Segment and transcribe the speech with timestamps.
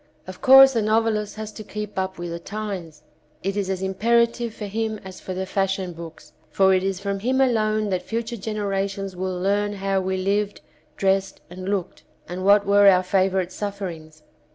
[0.25, 3.03] Of course the novelist has to keep up with the times;
[3.43, 7.19] it is as imperative for him as for the fashion books, for it is from
[7.19, 10.61] him alone that future generations will learn how we lived,
[10.97, 14.23] dressed and looked, and what were our favourite sufferings.